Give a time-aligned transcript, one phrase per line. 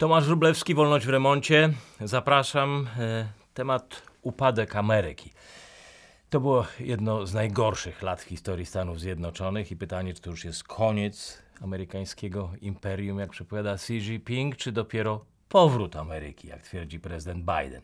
[0.00, 1.72] Tomasz Rublewski, Wolność w remoncie.
[2.00, 2.88] Zapraszam.
[2.98, 5.30] E, temat upadek Ameryki.
[6.30, 10.44] To było jedno z najgorszych lat w historii Stanów Zjednoczonych i pytanie, czy to już
[10.44, 17.44] jest koniec amerykańskiego imperium, jak przepowiada Xi Jinping, czy dopiero powrót Ameryki, jak twierdzi prezydent
[17.44, 17.82] Biden.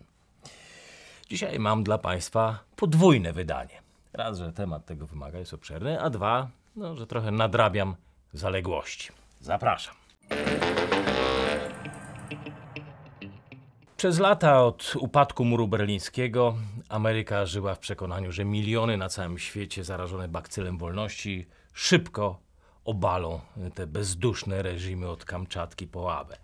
[1.29, 3.83] Dzisiaj mam dla Państwa podwójne wydanie.
[4.13, 7.95] Raz, że temat tego wymaga, jest obszerny, a dwa, no, że trochę nadrabiam
[8.33, 9.09] zaległości.
[9.41, 9.95] Zapraszam.
[13.97, 16.55] Przez lata od upadku muru berlińskiego
[16.89, 22.39] Ameryka żyła w przekonaniu, że miliony na całym świecie zarażone bakcylem wolności szybko
[22.85, 23.41] obalą
[23.75, 26.37] te bezduszne reżimy od Kamczatki po Łabę.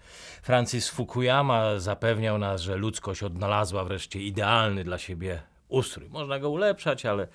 [0.43, 6.09] Francis Fukuyama zapewniał nas, że ludzkość odnalazła wreszcie idealny dla siebie ustrój.
[6.09, 7.29] Można go ulepszać, ale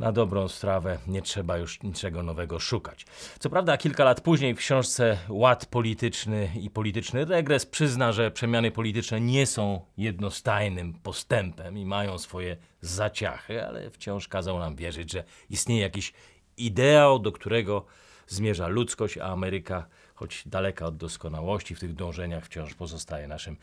[0.00, 3.06] na dobrą strawę nie trzeba już niczego nowego szukać.
[3.38, 8.70] Co prawda, kilka lat później w książce Ład polityczny i polityczny regres przyzna, że przemiany
[8.70, 15.24] polityczne nie są jednostajnym postępem i mają swoje zaciachy, ale wciąż kazał nam wierzyć, że
[15.50, 16.12] istnieje jakiś
[16.56, 17.84] ideał, do którego
[18.26, 23.56] zmierza ludzkość, a Ameryka, choć daleka od doskonałości w tych dążeniach, wciąż pozostaje naszym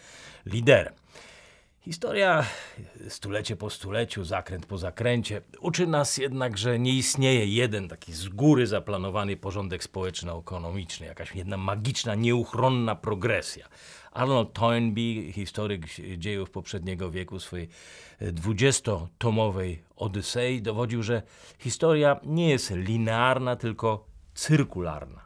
[0.45, 0.93] liderem.
[1.87, 2.45] Historia,
[3.09, 8.27] stulecie po stuleciu, zakręt po zakręcie, uczy nas jednak, że nie istnieje jeden taki z
[8.27, 13.67] góry zaplanowany porządek społeczno-ekonomiczny, jakaś jedna magiczna, nieuchronna progresja.
[14.11, 15.85] Arnold Toynbee, historyk
[16.17, 17.69] dziejów poprzedniego wieku, swojej
[18.21, 21.21] dwudziestotomowej Odysei, dowodził, że
[21.59, 25.21] historia nie jest linearna, tylko cyrkularna.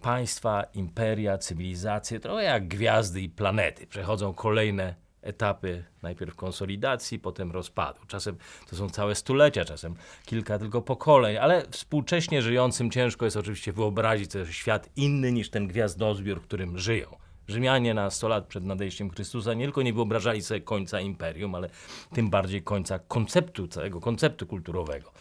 [0.00, 8.00] Państwa, imperia, cywilizacje, trochę jak gwiazdy i planety, przechodzą kolejne etapy najpierw konsolidacji, potem rozpadu.
[8.06, 8.36] Czasem
[8.70, 9.94] to są całe stulecia, czasem
[10.26, 15.68] kilka tylko pokoleń, ale współcześnie żyjącym ciężko jest oczywiście wyobrazić sobie świat inny niż ten
[15.68, 17.16] gwiazdozbiór, w którym żyją.
[17.48, 21.70] Rzymianie na 100 lat przed nadejściem Chrystusa nie tylko nie wyobrażali sobie końca imperium, ale
[22.14, 25.12] tym bardziej końca konceptu, całego konceptu kulturowego.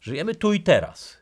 [0.00, 1.16] Żyjemy tu i teraz,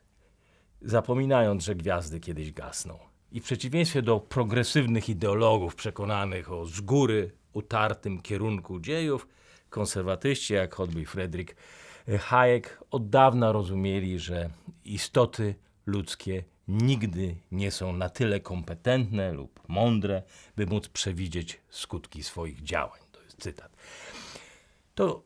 [0.83, 2.99] zapominając, że gwiazdy kiedyś gasną.
[3.33, 9.29] I w przeciwieństwie do progresywnych ideologów przekonanych o z góry utartym kierunku dziejów,
[9.71, 11.57] konserwatyści, jak choćby Fredrik
[12.21, 14.51] Hayek, od dawna rozumieli, że
[14.85, 15.55] istoty
[15.87, 20.23] ludzkie nigdy nie są na tyle kompetentne lub mądre,
[20.57, 23.01] by móc przewidzieć skutki swoich działań.
[23.13, 23.77] To jest cytat.
[24.95, 25.23] To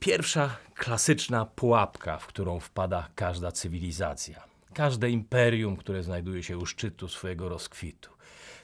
[0.00, 7.08] pierwsza klasyczna pułapka, w którą wpada każda cywilizacja, każde imperium, które znajduje się u szczytu
[7.08, 8.10] swojego rozkwitu.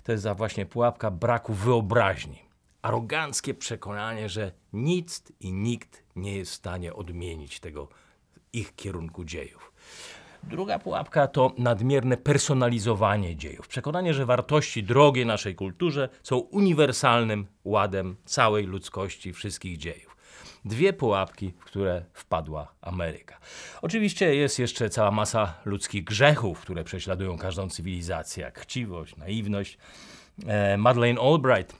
[0.04, 2.50] To jest właśnie pułapka braku wyobraźni
[2.82, 7.88] aroganckie przekonanie, że nic i nikt nie jest w stanie odmienić tego
[8.52, 9.72] ich kierunku dziejów.
[10.42, 13.68] Druga pułapka to nadmierne personalizowanie dziejów.
[13.68, 20.16] Przekonanie, że wartości drogie naszej kulturze są uniwersalnym ładem całej ludzkości, wszystkich dziejów.
[20.64, 23.38] Dwie pułapki, w które wpadła Ameryka.
[23.82, 29.78] Oczywiście jest jeszcze cała masa ludzkich grzechów, które prześladują każdą cywilizację, jak chciwość, naiwność.
[30.47, 31.76] E, Madeleine Albright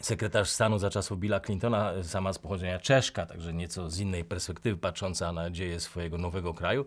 [0.00, 4.76] sekretarz stanu za czasów Billa Clintona, sama z pochodzenia Czeszka, także nieco z innej perspektywy
[4.76, 6.86] patrząca na dzieje swojego nowego kraju,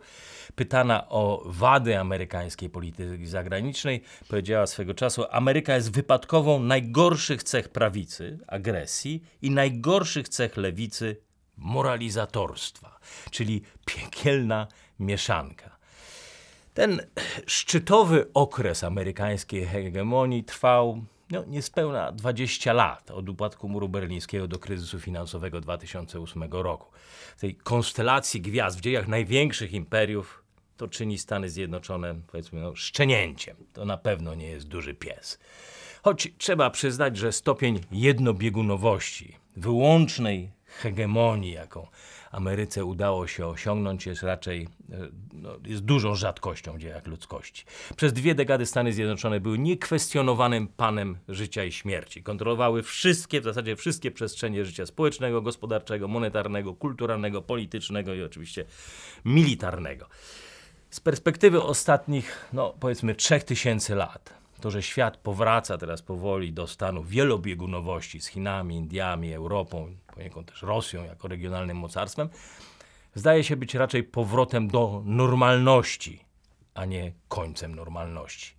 [0.55, 8.39] pytana o wady amerykańskiej polityki zagranicznej, powiedziała swego czasu: Ameryka jest wypadkową najgorszych cech prawicy,
[8.47, 11.17] agresji i najgorszych cech lewicy,
[11.57, 12.99] moralizatorstwa,
[13.31, 14.67] czyli piekielna
[14.99, 15.77] mieszanka.
[16.73, 17.01] Ten
[17.45, 24.99] szczytowy okres amerykańskiej hegemonii trwał no, niespełna 20 lat od upadku muru berlińskiego do kryzysu
[24.99, 26.91] finansowego 2008 roku.
[27.37, 30.43] W tej konstelacji gwiazd w dziejach największych imperiów
[30.77, 33.57] to czyni Stany Zjednoczone, powiedzmy, no, szczenięciem.
[33.73, 35.39] To na pewno nie jest duży pies.
[36.03, 41.87] Choć trzeba przyznać, że stopień jednobiegunowości, wyłącznej hegemonii, jaką
[42.31, 44.97] Ameryce udało się osiągnąć, jest raczej e,
[45.33, 47.65] no, jest dużą rzadkością w dziejach ludzkości.
[47.95, 52.23] Przez dwie dekady Stany Zjednoczone były niekwestionowanym panem życia i śmierci.
[52.23, 58.65] Kontrolowały wszystkie, w zasadzie wszystkie przestrzenie życia społecznego, gospodarczego, monetarnego, kulturalnego, politycznego i oczywiście
[59.25, 60.07] militarnego.
[60.89, 67.03] Z perspektywy ostatnich, no powiedzmy, 3000 lat, to, że świat powraca teraz powoli do stanu
[67.03, 72.29] wielobiegunowości z Chinami, Indiami, Europą, poniekąd też Rosją jako regionalnym mocarstwem,
[73.15, 76.25] zdaje się być raczej powrotem do normalności,
[76.73, 78.53] a nie końcem normalności.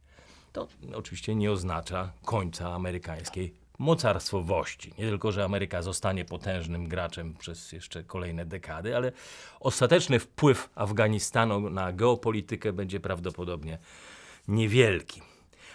[0.53, 4.95] To oczywiście nie oznacza końca amerykańskiej mocarstwowości.
[4.99, 9.13] Nie tylko, że Ameryka zostanie potężnym graczem przez jeszcze kolejne dekady, ale
[9.61, 13.79] ostateczny wpływ Afganistanu na geopolitykę będzie prawdopodobnie
[14.49, 15.32] niewielki.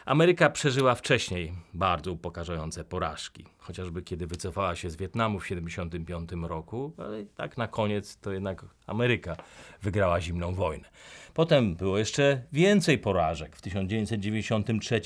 [0.07, 3.45] Ameryka przeżyła wcześniej bardzo upokarzające porażki.
[3.57, 8.65] Chociażby kiedy wycofała się z Wietnamu w 1975 roku, ale tak na koniec to jednak
[8.85, 9.35] Ameryka
[9.81, 10.89] wygrała zimną wojnę.
[11.33, 13.55] Potem było jeszcze więcej porażek.
[13.55, 15.01] W 1993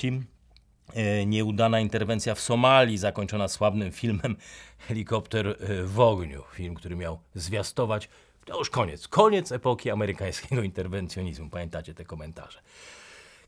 [0.94, 4.36] e, nieudana interwencja w Somalii, zakończona sławnym filmem
[4.78, 6.42] Helikopter e, w ogniu.
[6.52, 8.08] Film, który miał zwiastować
[8.44, 9.08] to już koniec.
[9.08, 11.50] Koniec epoki amerykańskiego interwencjonizmu.
[11.50, 12.58] Pamiętacie te komentarze.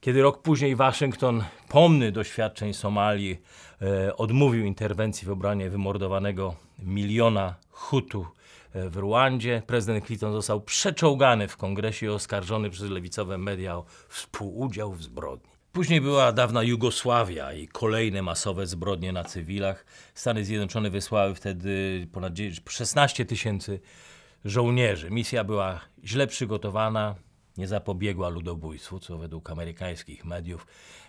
[0.05, 3.41] Kiedy rok później Waszyngton, pomny doświadczeń Somalii,
[3.83, 8.27] e, odmówił interwencji w obronie wymordowanego miliona Hutu
[8.73, 13.85] e, w Ruandzie, prezydent Clinton został przeczołgany w kongresie i oskarżony przez lewicowe media o
[14.09, 15.51] współudział w zbrodni.
[15.73, 19.85] Później była dawna Jugosławia i kolejne masowe zbrodnie na cywilach.
[20.15, 22.33] Stany Zjednoczone wysłały wtedy ponad
[22.69, 23.81] 16 tysięcy
[24.45, 25.11] żołnierzy.
[25.11, 27.15] Misja była źle przygotowana,
[27.59, 30.67] nie zapobiegła ludobójstwu, co według amerykańskich mediów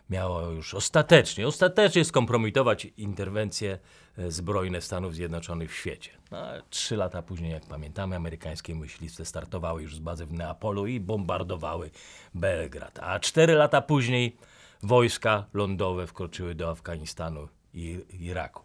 [0.10, 3.80] miało już ostatecznie, ostatecznie skompromitować interwencje
[4.18, 6.12] e, zbrojne Stanów Zjednoczonych w świecie.
[6.32, 6.38] No,
[6.70, 11.92] trzy lata później, jak pamiętamy, amerykańskie myśliwce startowały już z bazy w Neapolu i bombardowały
[12.34, 13.00] Belgrad.
[13.00, 14.38] A cztery lata później
[14.84, 18.64] wojska lądowe wkroczyły do Afganistanu i Iraku.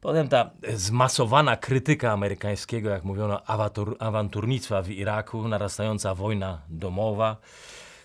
[0.00, 7.36] Potem ta zmasowana krytyka amerykańskiego, jak mówiono, awantur, awanturnictwa w Iraku, narastająca wojna domowa,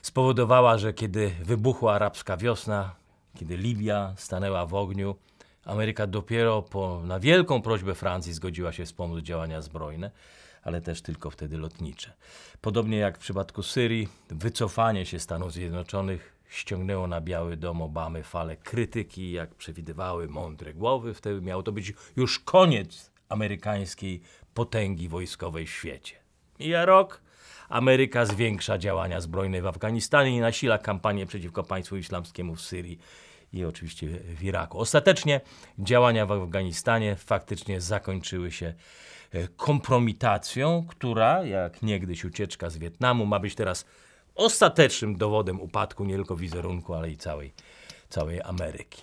[0.02, 2.96] spowodowała, że kiedy wybuchła arabska wiosna,
[3.40, 5.16] kiedy Libia stanęła w ogniu,
[5.66, 10.12] Ameryka dopiero po, na wielką prośbę Francji zgodziła się wspomóc działania zbrojne,
[10.64, 12.14] ale też tylko wtedy lotnicze.
[12.62, 18.58] Podobnie jak w przypadku Syrii, wycofanie się Stanów Zjednoczonych ściągnęło na Biały Dom Obamy falę
[18.58, 21.14] krytyki, jak przewidywały mądre głowy.
[21.14, 24.22] Wtedy miał to być już koniec amerykańskiej
[24.54, 26.16] potęgi wojskowej w świecie.
[26.60, 27.22] Mija rok,
[27.70, 33.00] Ameryka zwiększa działania zbrojne w Afganistanie i nasila kampanię przeciwko państwu islamskiemu w Syrii
[33.54, 34.80] i oczywiście w Iraku.
[34.80, 35.42] Ostatecznie
[35.80, 38.74] działania w Afganistanie faktycznie zakończyły się
[39.32, 43.86] e, kompromitacją, która, jak niegdyś ucieczka z Wietnamu, ma być teraz
[44.36, 47.54] ostatecznym dowodem upadku nie tylko wizerunku, ale i całej,
[48.10, 49.02] całej Ameryki.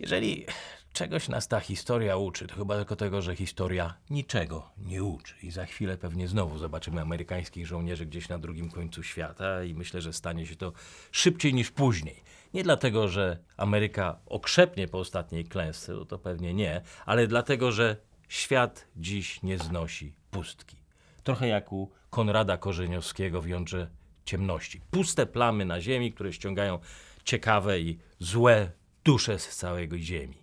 [0.00, 0.46] Jeżeli
[0.92, 5.34] czegoś nas ta historia uczy, to chyba tylko tego, że historia niczego nie uczy.
[5.42, 10.00] I za chwilę pewnie znowu zobaczymy amerykańskich żołnierzy gdzieś na drugim końcu świata i myślę,
[10.00, 10.72] że stanie się to
[11.12, 12.22] szybciej niż później.
[12.54, 17.96] Nie dlatego, że Ameryka okrzepnie po ostatniej klęsce, no to pewnie nie, ale dlatego, że
[18.28, 20.76] świat dziś nie znosi pustki.
[21.24, 23.90] Trochę jak u Konrada Korzeniowskiego w Jądrze
[24.28, 24.80] ciemności.
[24.90, 26.78] Puste plamy na ziemi, które ściągają
[27.24, 28.70] ciekawe i złe
[29.04, 30.42] dusze z całej ziemi.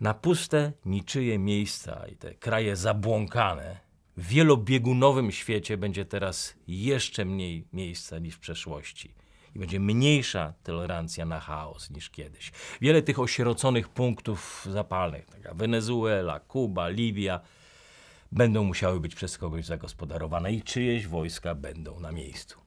[0.00, 7.68] Na puste, niczyje miejsca i te kraje zabłąkane, w wielobiegunowym świecie będzie teraz jeszcze mniej
[7.72, 9.14] miejsca niż w przeszłości.
[9.54, 12.52] I będzie mniejsza tolerancja na chaos niż kiedyś.
[12.80, 17.40] Wiele tych osieroconych punktów zapalnych, taka Wenezuela, Kuba, Libia,
[18.32, 22.65] będą musiały być przez kogoś zagospodarowane i czyjeś wojska będą na miejscu.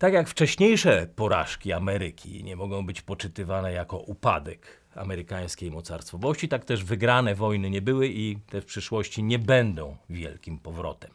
[0.00, 6.84] Tak jak wcześniejsze porażki Ameryki nie mogą być poczytywane jako upadek amerykańskiej mocarstwowości, tak też
[6.84, 11.10] wygrane wojny nie były i te w przyszłości nie będą wielkim powrotem.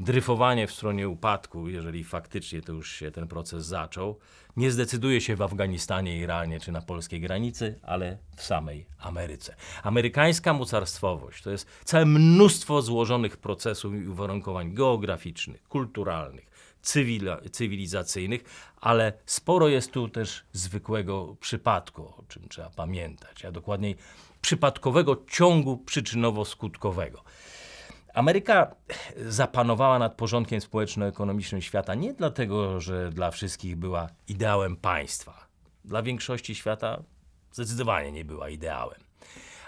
[0.00, 4.18] Dryfowanie w stronie upadku, jeżeli faktycznie to już się ten proces zaczął,
[4.56, 9.56] nie zdecyduje się w Afganistanie, Iranie czy na polskiej granicy, ale w samej Ameryce.
[9.82, 16.51] Amerykańska mocarstwowość to jest całe mnóstwo złożonych procesów i uwarunkowań geograficznych, kulturalnych,
[17.52, 18.44] cywilizacyjnych,
[18.80, 23.96] ale sporo jest tu też zwykłego przypadku, o czym trzeba pamiętać, a dokładniej
[24.40, 27.18] przypadkowego ciągu przyczynowo-skutkowego.
[28.14, 28.74] Ameryka
[29.16, 35.46] zapanowała nad porządkiem społeczno-ekonomicznym świata nie dlatego, że dla wszystkich była ideałem państwa.
[35.84, 37.02] Dla większości świata
[37.52, 39.11] zdecydowanie nie była ideałem.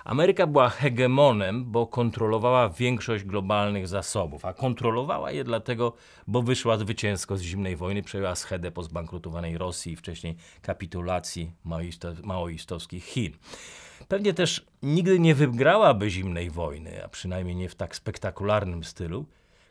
[0.05, 5.93] Ameryka była hegemonem, bo kontrolowała większość globalnych zasobów, a kontrolowała je dlatego,
[6.27, 11.51] bo wyszła zwycięsko z zimnej wojny, przejęła schedę po zbankrutowanej Rosji i wcześniej kapitulacji
[12.23, 13.33] maoistowskich Chin.
[14.09, 19.27] Pewnie też nigdy nie wygrałaby zimnej wojny, a przynajmniej nie w tak spektakularnym stylu,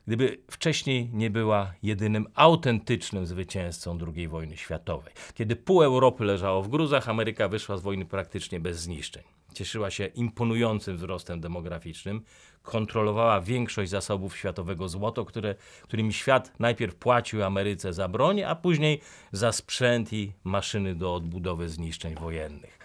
[0.08, 5.14] gdyby wcześniej nie była jedynym autentycznym zwycięzcą II wojny światowej.
[5.34, 9.24] Kiedy pół Europy leżało w gruzach, Ameryka wyszła z wojny praktycznie bez zniszczeń.
[9.54, 12.22] Cieszyła się imponującym wzrostem demograficznym,
[12.64, 19.02] kontrolowała większość zasobów światowego złota, które, którymi świat najpierw płacił Ameryce za broń, a później
[19.32, 22.80] za sprzęt i maszyny do odbudowy zniszczeń wojennych.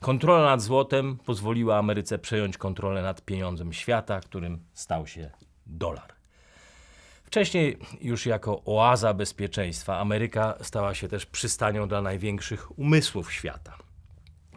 [0.00, 5.30] Kontrola nad złotem pozwoliła Ameryce przejąć kontrolę nad pieniądzem świata, którym stał się
[5.66, 6.22] dolar
[7.32, 13.78] Wcześniej, już jako oaza bezpieczeństwa, Ameryka stała się też przystanią dla największych umysłów świata.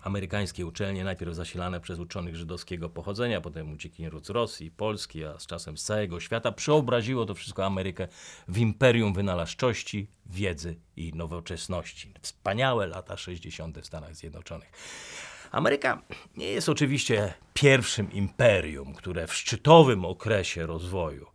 [0.05, 5.45] Amerykańskie uczelnie, najpierw zasilane przez uczonych żydowskiego pochodzenia, potem uciekinierów z Rosji, Polski, a z
[5.45, 8.07] czasem z całego świata, przeobraziło to wszystko Amerykę
[8.47, 12.13] w imperium wynalazczości, wiedzy i nowoczesności.
[12.21, 13.79] Wspaniałe lata 60.
[13.79, 14.71] w Stanach Zjednoczonych.
[15.51, 16.01] Ameryka
[16.37, 21.27] nie jest oczywiście pierwszym imperium, które w szczytowym okresie rozwoju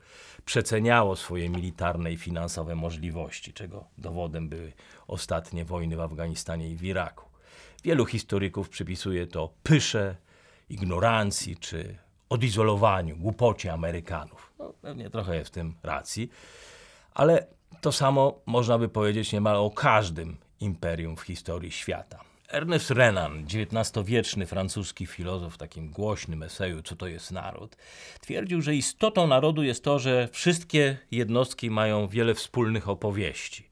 [0.45, 4.73] przeceniało swoje militarne i finansowe możliwości, czego dowodem były
[5.07, 7.30] ostatnie wojny w Afganistanie i w Iraku.
[7.85, 10.17] Wielu historyków przypisuje to pysze,
[10.71, 11.97] ignorancji czy
[12.29, 14.53] odizolowaniu, głupocie Amerykanów.
[14.59, 16.31] No, pewnie trochę jest w tym racji,
[17.15, 17.47] ale
[17.81, 22.21] to samo można by powiedzieć niemal o każdym imperium w historii świata.
[22.49, 27.77] Ernest Renan, XIX-wieczny francuski filozof w takim głośnym eseju Co to jest naród,
[28.21, 33.70] twierdził, że istotą narodu jest to, że wszystkie jednostki mają wiele wspólnych opowieści.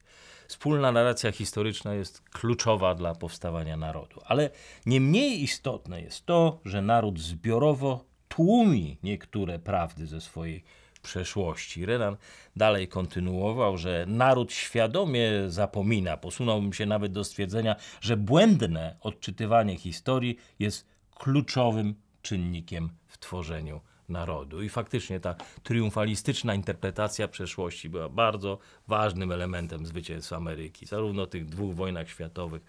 [0.49, 4.21] Wspólna narracja historyczna jest kluczowa dla powstawania narodu.
[4.25, 4.49] Ale
[4.85, 10.63] nie mniej istotne jest to, że naród zbiorowo tłumi niektóre prawdy ze swojej
[11.01, 11.85] przeszłości.
[11.85, 12.17] Renan
[12.55, 16.17] dalej kontynuował, że naród świadomie zapomina.
[16.17, 24.61] Posunąłbym się nawet do stwierdzenia, że błędne odczytywanie historii jest kluczowym czynnikiem w tworzeniu narodu.
[24.61, 31.45] I faktycznie ta triumfalistyczna interpretacja przeszłości była bardzo ważnym elementem zwycięstwa Ameryki, zarówno w tych
[31.45, 32.61] dwóch wojnach światowych,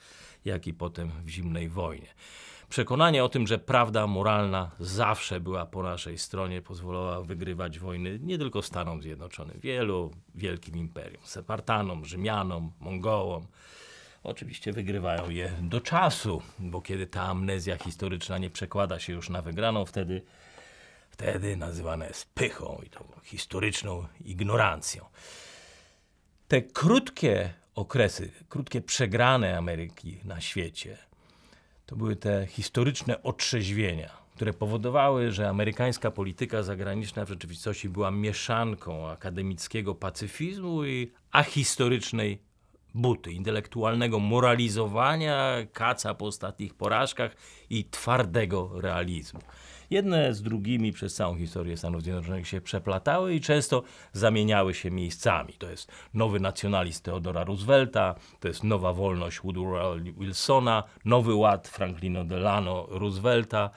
[0.45, 2.09] jak i potem w zimnej wojnie.
[2.69, 8.39] Przekonanie o tym, że prawda moralna zawsze była po naszej stronie, pozwalała wygrywać wojny nie
[8.39, 13.47] tylko Stanom Zjednoczonym, wielu wielkim imperium, Separtanom, Rzymianom, Mongołom.
[14.23, 19.43] Oczywiście wygrywają je do czasu, bo kiedy ta amnezja historyczna nie przekłada się już na
[19.43, 20.23] wygraną, wtedy,
[21.21, 25.05] wtedy nazywane jest pychą i tą historyczną ignorancją.
[26.49, 30.99] Te krótkie okresy, krótkie przegrane Ameryki na świecie–
[31.91, 39.09] to były te historyczne otrzeźwienia, które powodowały, że amerykańska polityka zagraniczna w rzeczywistości była mieszanką
[39.09, 42.43] akademickiego pacyfizmu i ahistorycznej
[42.95, 47.37] buty, intelektualnego moralizowania, kaca po ostatnich porażkach
[47.71, 49.41] i twardego realizmu.
[49.91, 53.83] Jedne z drugimi przez całą historię Stanów Zjednoczonych się przeplatały i często
[54.13, 55.53] zamieniały się miejscami.
[55.53, 62.25] To jest nowy nacjonalizm Theodora Roosevelta, to jest nowa wolność Woodrowa Wilsona, nowy ład Franklina
[62.25, 63.71] Delano Roosevelta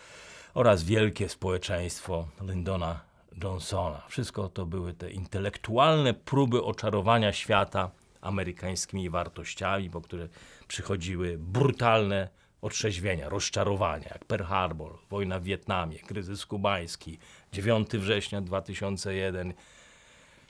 [0.54, 3.00] oraz wielkie społeczeństwo Lyndona
[3.44, 4.02] Johnsona.
[4.10, 7.92] Wszystko to były te intelektualne próby oczarowania świata
[8.22, 10.28] amerykańskimi wartościami, po które
[10.68, 12.30] przychodziły brutalne
[12.64, 17.20] otrzeźwienia, rozczarowania, jak Pearl Harbor, wojna w Wietnamie, kryzys kubański,
[17.52, 19.54] 9 września 2001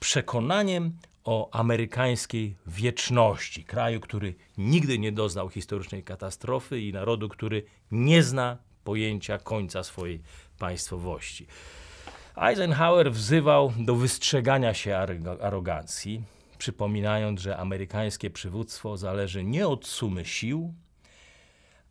[0.00, 8.22] przekonaniem o amerykańskiej wieczności, kraju, który nigdy nie doznał historycznej katastrofy i narodu, który nie
[8.22, 10.22] zna pojęcia końca swojej
[10.58, 11.46] państwowości.
[12.36, 14.96] Eisenhower wzywał do wystrzegania się
[15.40, 16.22] arogancji,
[16.58, 20.74] przypominając, że amerykańskie przywództwo zależy nie od sumy sił,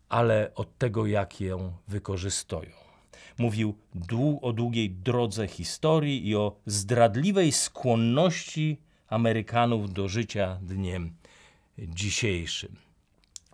[0.08, 2.70] ale od tego, jak ją wykorzystują.
[3.38, 3.78] Mówił
[4.42, 11.12] o długiej drodze historii i o zdradliwej skłonności Amerykanów do życia dniem
[11.78, 12.76] dzisiejszym.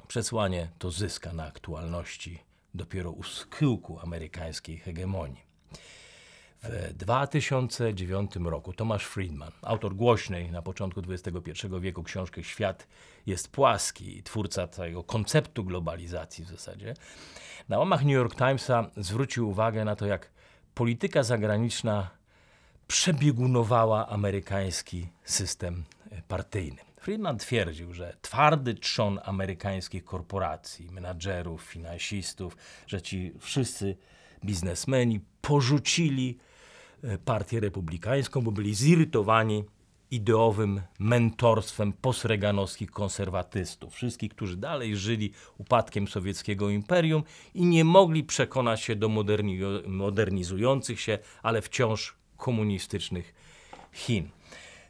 [0.09, 2.39] Przesłanie to zyska na aktualności
[2.75, 5.43] dopiero u schyłku amerykańskiej hegemonii.
[6.63, 12.87] W 2009 roku Thomas Friedman, autor głośnej na początku XXI wieku książki Świat
[13.27, 16.95] jest płaski, twórca tego konceptu globalizacji w zasadzie,
[17.69, 20.31] na łamach New York Timesa zwrócił uwagę na to, jak
[20.75, 22.11] polityka zagraniczna
[22.89, 25.85] przebiegunowała amerykański system
[26.29, 26.79] partyjny.
[27.01, 33.97] Friedman twierdził, że twardy trzon amerykańskich korporacji, menadżerów, finansistów, że ci wszyscy
[34.45, 36.39] biznesmeni porzucili
[37.25, 39.65] partię republikańską, bo byli zirytowani
[40.11, 43.95] ideowym mentorstwem postreganowskich konserwatystów.
[43.95, 47.23] Wszystkich, którzy dalej żyli upadkiem sowieckiego imperium
[47.55, 53.35] i nie mogli przekonać się do moderni modernizujących się, ale wciąż komunistycznych
[53.93, 54.29] Chin.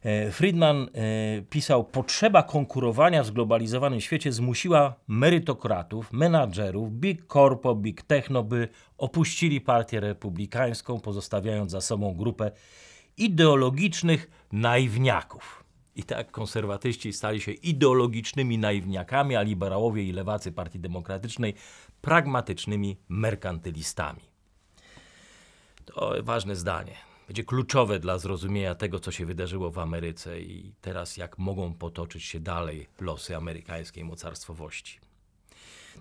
[0.02, 8.02] E, Friedman e, pisał, potrzeba konkurowania w zglobalizowanym świecie zmusiła merytokratów, menadżerów, big corpo, big
[8.02, 12.50] techno, by opuścili partię republikańską, pozostawiając za sobą grupę
[13.16, 15.64] ideologicznych naiwniaków.
[15.96, 21.54] I tak konserwatyści stali się ideologicznymi naiwniakami, a liberałowie i lewacy Partii Demokratycznej
[22.00, 24.20] pragmatycznymi merkantylistami.
[25.84, 27.07] To ważne zdanie.
[27.28, 32.24] Będzie kluczowe dla zrozumienia tego, co się wydarzyło w Ameryce i teraz jak mogą potoczyć
[32.24, 35.00] się dalej losy amerykańskiej mocarstwowości.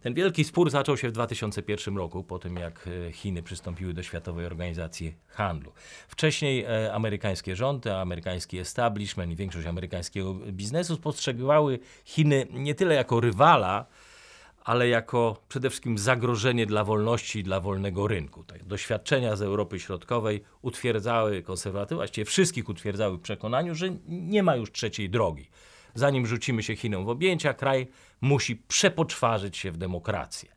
[0.02, 4.04] Ten wielki spór zaczął się w 2001 roku, po tym jak e, Chiny przystąpiły do
[4.04, 5.72] Światowej Organizacji Handlu.
[6.08, 13.20] Wcześniej e, amerykańskie rządy, amerykański establishment i większość amerykańskiego biznesu spostrzegały Chiny nie tyle jako
[13.20, 13.86] rywala,
[14.68, 18.44] ale jako przede wszystkim zagrożenie dla wolności i dla wolnego rynku.
[18.44, 24.56] Tak, doświadczenia z Europy Środkowej utwierdzały konserwatywów, właściwie wszystkich utwierdzały w przekonaniu, że nie ma
[24.56, 25.50] już trzeciej drogi.
[25.94, 27.88] Zanim rzucimy się Chinom w objęcia, kraj
[28.22, 30.50] musi przepoczwarzyć się w demokrację.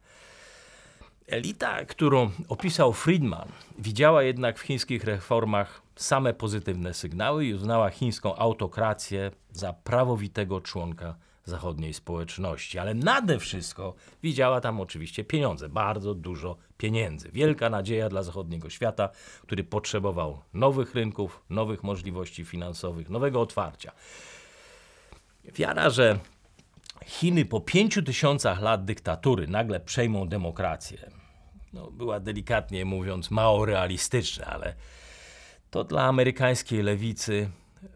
[1.27, 3.49] Elita, którą opisał Friedman,
[3.79, 11.15] widziała jednak w chińskich reformach same pozytywne sygnały i uznała chińską autokrację za prawowitego członka
[11.45, 12.79] zachodniej społeczności.
[12.79, 17.31] Ale nade wszystko widziała tam oczywiście pieniądze, bardzo dużo pieniędzy.
[17.33, 19.09] Wielka nadzieja dla zachodniego świata,
[19.43, 23.93] który potrzebował nowych rynków, nowych możliwości finansowych, nowego otwarcia.
[25.45, 26.19] Wiara, że
[27.07, 31.11] Chiny po pięciu tysiącach lat dyktatury nagle przejmą demokrację,
[31.73, 34.75] no, była delikatnie mówiąc mało realistyczna, ale
[35.71, 37.51] to dla amerykańskiej lewicy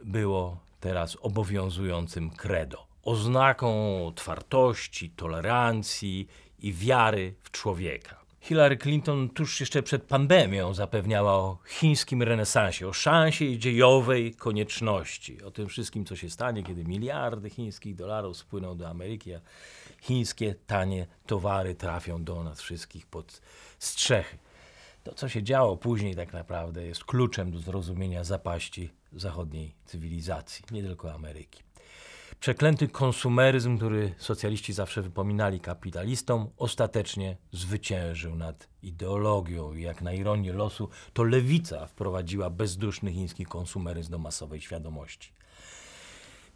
[0.04, 8.25] było teraz obowiązującym credo oznaką otwartości, tolerancji i wiary w człowieka.
[8.40, 15.50] Hillary Clinton tuż jeszcze przed pandemią zapewniała o chińskim renesansie, o szansie dziejowej konieczności, o
[15.50, 19.40] tym wszystkim, co się stanie, kiedy miliardy chińskich dolarów spłyną do Ameryki, a
[20.00, 23.40] chińskie tanie towary trafią do nas wszystkich pod
[23.78, 24.38] strzechy.
[25.04, 30.82] To, co się działo później, tak naprawdę jest kluczem do zrozumienia zapaści zachodniej cywilizacji, nie
[30.82, 31.62] tylko Ameryki.
[32.44, 39.74] Przeklęty konsumeryzm, który socjaliści zawsze wypominali kapitalistom, ostatecznie zwyciężył nad ideologią.
[39.74, 45.33] Jak na ironię losu, to lewica wprowadziła bezduszny chiński konsumeryzm do masowej świadomości.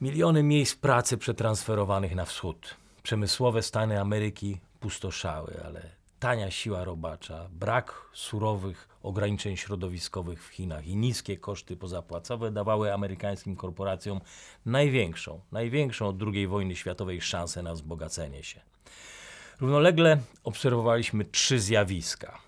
[0.01, 2.77] Miliony miejsc pracy przetransferowanych na wschód.
[3.03, 10.97] Przemysłowe Stany Ameryki pustoszały, ale tania siła robacza, brak surowych ograniczeń środowiskowych w Chinach i
[10.97, 14.21] niskie koszty pozapłacowe dawały amerykańskim korporacjom
[14.67, 18.61] największą, największą od II wojny światowej szansę na wzbogacenie się.
[19.61, 22.39] Równolegle obserwowaliśmy trzy zjawiska.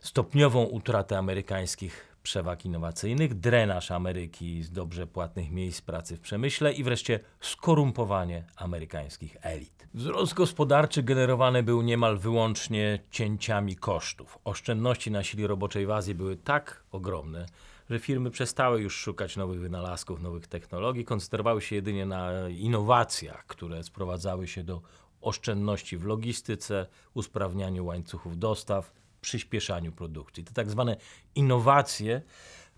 [0.00, 6.84] Stopniową utratę amerykańskich przewag innowacyjnych, drenaż Ameryki z dobrze płatnych miejsc pracy w przemyśle i
[6.84, 9.88] wreszcie skorumpowanie amerykańskich elit.
[9.94, 14.38] Wzrost gospodarczy generowany był niemal wyłącznie cięciami kosztów.
[14.44, 17.46] Oszczędności na sili roboczej w Azji były tak ogromne,
[17.90, 23.82] że firmy przestały już szukać nowych wynalazków, nowych technologii, koncentrowały się jedynie na innowacjach, które
[23.82, 24.82] sprowadzały się do
[25.20, 28.92] oszczędności w logistyce, usprawnianiu łańcuchów dostaw,
[29.24, 30.44] przyspieszaniu produkcji.
[30.44, 30.96] Te tak zwane
[31.34, 32.22] innowacje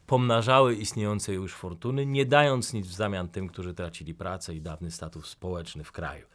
[0.06, 4.90] pomnażały istniejące już fortuny, nie dając nic w zamian tym, którzy tracili pracę i dawny
[4.90, 6.26] status społeczny w kraju.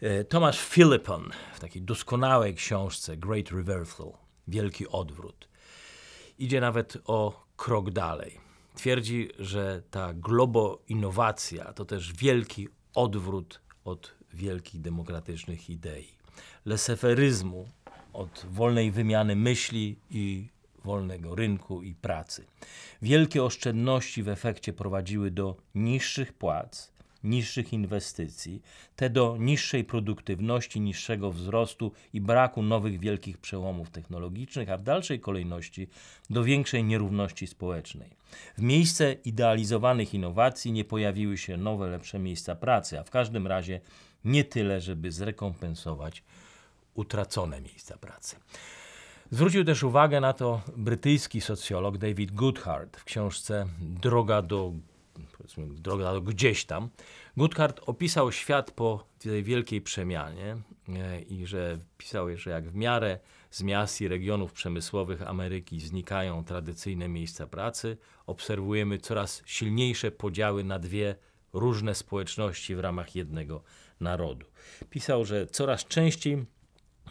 [0.00, 4.12] E, Tomasz Philippon w takiej doskonałej książce Great Reversal,
[4.48, 5.48] Wielki Odwrót,
[6.38, 8.40] idzie nawet o krok dalej.
[8.74, 16.08] Twierdzi, że ta globo-innowacja to też wielki odwrót od wielkich demokratycznych idei.
[16.64, 17.68] Leseferyzmu
[18.16, 20.48] od wolnej wymiany myśli i
[20.84, 22.44] wolnego rynku i pracy.
[23.02, 26.92] Wielkie oszczędności w efekcie prowadziły do niższych płac,
[27.24, 28.62] niższych inwestycji,
[28.96, 35.20] te do niższej produktywności, niższego wzrostu i braku nowych wielkich przełomów technologicznych, a w dalszej
[35.20, 35.88] kolejności
[36.30, 38.10] do większej nierówności społecznej.
[38.58, 43.80] W miejsce idealizowanych innowacji nie pojawiły się nowe, lepsze miejsca pracy, a w każdym razie
[44.24, 46.22] nie tyle, żeby zrekompensować
[46.96, 48.36] utracone miejsca pracy.
[49.30, 54.72] Zwrócił też uwagę na to brytyjski socjolog David Goodhart w książce Droga do,
[55.56, 56.88] droga do gdzieś tam.
[57.36, 60.56] Goodhart opisał świat po tej wielkiej przemianie
[60.88, 63.18] e, i że pisał, że jak w miarę
[63.50, 70.78] z miast i regionów przemysłowych Ameryki znikają tradycyjne miejsca pracy, obserwujemy coraz silniejsze podziały na
[70.78, 71.16] dwie
[71.52, 73.62] różne społeczności w ramach jednego
[74.00, 74.46] narodu.
[74.90, 76.46] Pisał, że coraz częściej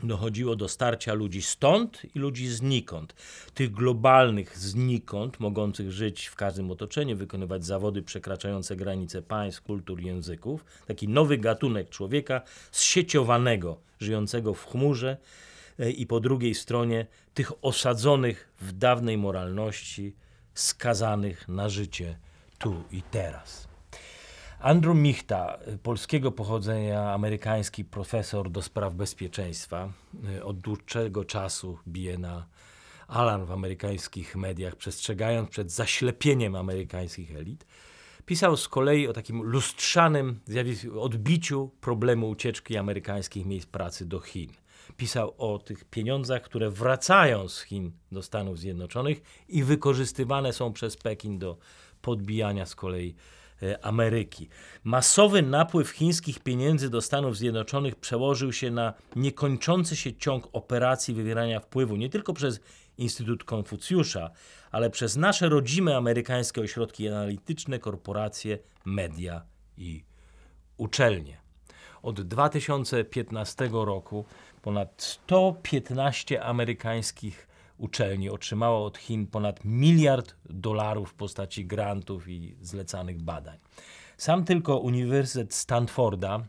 [0.03, 3.15] dochodziło do starcia ludzi stąd i ludzi znikąd.
[3.53, 10.65] Tych globalnych znikąd, mogących żyć w każdym otoczeniu, wykonywać zawody przekraczające granice państw, kultur, języków.
[10.87, 15.17] Taki nowy gatunek człowieka zsieciowanego, żyjącego w chmurze
[15.79, 20.15] e, i po drugiej stronie tych osadzonych w dawnej moralności,
[20.53, 22.17] skazanych na życie
[22.57, 23.74] tu i teraz.
[24.59, 29.91] Andrew Michta, polskiego pochodzenia, amerykański profesor do spraw bezpieczeństwa,
[30.37, 32.47] y, od dłuższego czasu bije na
[33.07, 37.65] alarm w amerykańskich mediach, przestrzegając przed zaślepieniem amerykańskich elit.
[38.25, 40.39] Pisał z kolei o takim lustrzanym
[40.99, 44.51] odbiciu problemu ucieczki amerykańskich miejsc pracy do Chin.
[44.97, 50.97] Pisał o tych pieniądzach, które wracają z Chin do Stanów Zjednoczonych i wykorzystywane są przez
[50.97, 51.57] Pekin do
[52.01, 53.15] podbijania z kolei
[53.81, 54.49] Ameryki.
[54.83, 61.59] Masowy napływ chińskich pieniędzy do Stanów Zjednoczonych przełożył się na niekończący się ciąg operacji wywierania
[61.59, 62.59] wpływu nie tylko przez
[62.97, 64.31] Instytut Konfucjusza,
[64.71, 69.41] ale przez nasze rodzime amerykańskie ośrodki analityczne, korporacje, media
[69.77, 70.03] i
[70.77, 71.37] uczelnie.
[72.03, 74.25] Od 2015 roku
[74.61, 83.21] ponad 115 amerykańskich uczelni otrzymało od Chin ponad miliard dolarów w postaci grantów i zlecanych
[83.21, 83.57] badań.
[84.17, 86.45] Sam tylko Uniwersytet Stanforda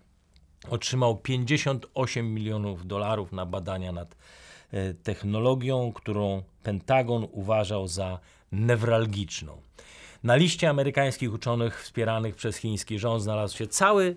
[0.71, 4.17] otrzymał 58 milionów dolarów na badania nad
[4.71, 8.19] e, technologią, którą Pentagon uważał za
[8.53, 9.63] newralgiczną.
[10.23, 14.17] Na liście amerykańskich uczonych wspieranych przez chiński rząd znalazł się cały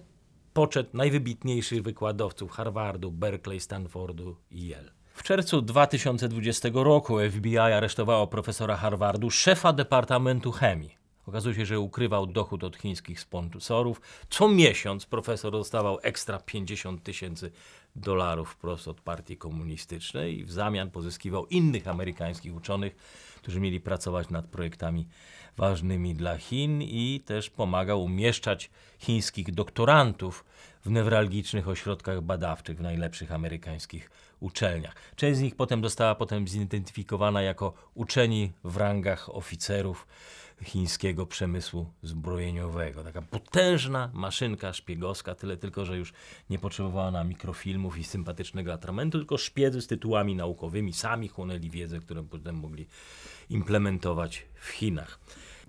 [0.54, 4.99] poczet najwybitniejszych wykładowców Harvardu, Berkeley, Stanfordu i Yale.
[5.19, 10.95] W czerwcu 2020 roku FBI aresztowało profesora Harvardu, szefa Departamentu Chemii.
[11.25, 14.01] Okazuje się, że ukrywał dochód od chińskich sponsorów.
[14.29, 17.51] Co miesiąc profesor dostawał ekstra 50 tysięcy
[17.95, 22.95] dolarów wprost od partii komunistycznej i w zamian pozyskiwał innych amerykańskich uczonych,
[23.41, 25.08] którzy mieli pracować nad projektami
[25.58, 30.45] ważnymi dla Chin i też pomagał umieszczać chińskich doktorantów
[30.86, 34.95] w newralgicznych ośrodkach badawczych w najlepszych amerykańskich uczelniach.
[35.15, 40.08] Część z nich potem została potem zidentyfikowana jako uczeni w rangach oficerów
[40.63, 43.04] chińskiego przemysłu zbrojeniowego.
[43.04, 46.13] Taka potężna maszynka szpiegowska, tyle tylko, że już
[46.49, 51.99] nie potrzebowała ona mikrofilmów i sympatycznego atramentu, tylko szpiedzy z tytułami naukowymi sami chłonęli wiedzę,
[51.99, 52.88] którą potem mogli
[53.49, 55.19] implementować w Chinach.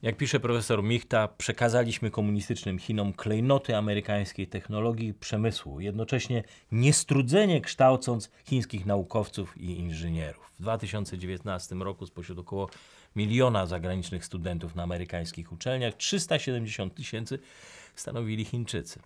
[0.03, 8.87] Jak pisze profesor Michta, przekazaliśmy komunistycznym Chinom klejnoty amerykańskiej technologii przemysłu, jednocześnie niestrudzenie kształcąc chińskich
[8.87, 10.53] naukowców i inżynierów.
[10.59, 12.71] W 2019 roku spośród około
[13.17, 17.39] miliona zagranicznych studentów na amerykańskich uczelniach 370 tysięcy
[17.95, 19.01] stanowili Chińczycy.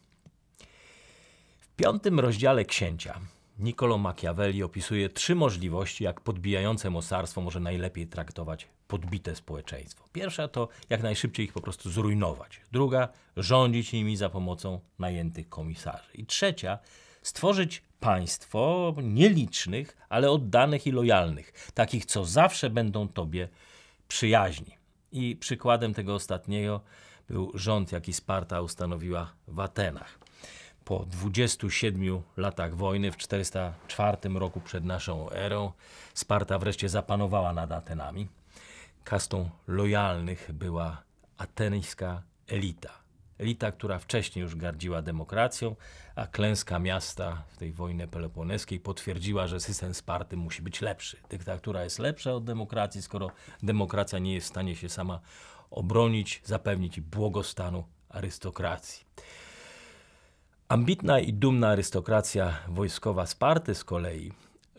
[1.61, 3.21] W piątym rozdziale Księcia
[3.59, 10.05] Niccolo Machiavelli opisuje trzy możliwości, jak podbijające mocarstwo może najlepiej traktować podbite społeczeństwo.
[10.13, 12.61] Pierwsza to jak najszybciej ich po prostu zrujnować.
[12.73, 16.11] Druga, rządzić nimi za pomocą najętych komisarzy.
[16.15, 16.79] I trzecia,
[17.23, 23.49] stworzyć państwo nielicznych, ale oddanych i lojalnych, takich, co zawsze będą tobie
[24.09, 24.77] przyjaźni.
[25.13, 26.81] I przykładem tego ostatniego
[27.29, 30.19] był rząd, jaki Sparta ustanowiła w Atenach
[30.85, 35.73] po 27 latach wojny, w 404 roku przed naszą erą,
[36.15, 38.29] Sparta wreszcie zapanowała nad Atenami.
[39.05, 41.03] Kastą lojalnych była
[41.37, 42.91] ateńska elita.
[43.39, 45.77] Elita, która wcześniej już gardziła demokracją,
[46.17, 51.17] a klęska miasta w tej wojnie peloponeskiej potwierdziła, że system Sparty musi być lepszy.
[51.31, 53.31] Dyktatura jest lepsza od demokracji, skoro
[53.63, 55.21] demokracja nie jest w stanie się sama
[55.71, 59.05] obronić, zapewnić błogostanu arystokracji.
[60.69, 64.33] Ambitna i dumna arystokracja wojskowa Sparty z kolei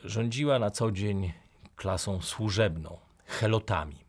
[0.03, 1.33] rządziła na co dzień
[1.75, 4.04] klasą służebną, helotami,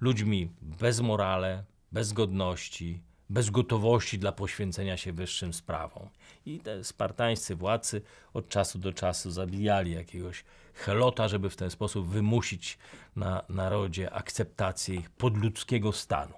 [0.00, 6.08] ludźmi bez morale, bez godności, bez gotowości dla poświęcenia się wyższym sprawom.
[6.46, 8.02] I te spartańscy władcy
[8.34, 12.78] od czasu do czasu zabijali jakiegoś helota, żeby w ten sposób wymusić
[13.16, 16.34] na narodzie akceptację ich podludzkiego stanu.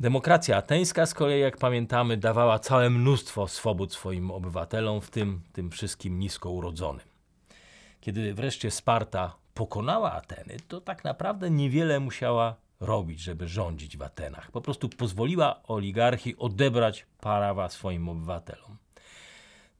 [0.00, 5.70] Demokracja ateńska z kolei, jak pamiętamy, dawała całe mnóstwo swobód swoim obywatelom, w tym tym
[5.70, 7.06] wszystkim nisko urodzonym.
[8.00, 14.50] Kiedy wreszcie Sparta pokonała Ateny, to tak naprawdę niewiele musiała robić, żeby rządzić w Atenach.
[14.50, 18.76] Po prostu pozwoliła oligarchii odebrać prawa swoim obywatelom.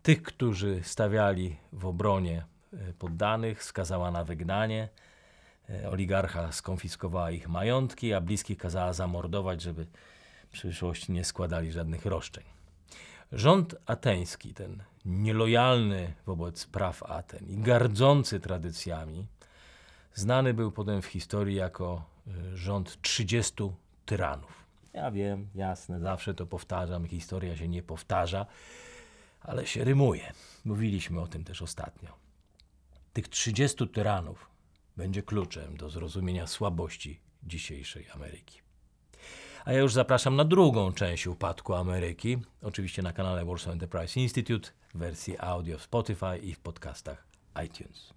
[0.02, 4.88] Tych, którzy stawiali w obronie e, poddanych, skazała na wygnanie.
[5.70, 9.86] E, oligarcha skonfiskowała ich majątki, a bliskich kazała zamordować, żeby
[10.48, 12.44] w przyszłości nie składali żadnych roszczeń.
[13.32, 19.26] Rząd ateński, ten nielojalny wobec praw Aten i gardzący tradycjami,
[20.14, 22.04] znany był potem w historii jako
[22.52, 23.54] y, rząd 30
[24.06, 24.62] tyranów.
[24.92, 28.46] Ja wiem, jasne, zawsze to powtarzam, historia się nie powtarza,
[29.40, 30.32] ale się rymuje.
[30.64, 32.12] Mówiliśmy o tym też ostatnio.
[33.12, 34.50] Tych 30 tyranów
[34.96, 38.60] będzie kluczem do zrozumienia słabości dzisiejszej Ameryki.
[39.64, 44.70] A ja już zapraszam na drugą część upadku Ameryki, oczywiście na kanale Warsaw Enterprise Institute
[44.94, 47.24] w wersji audio w Spotify i w podcastach
[47.64, 48.14] iTunes.